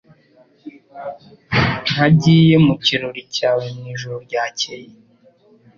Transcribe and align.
ntagiye 1.91 2.55
mu 2.65 2.73
kirori 2.85 3.21
cyawe 3.35 3.63
mwijoro 3.77 4.15
ryakeye 4.25 4.89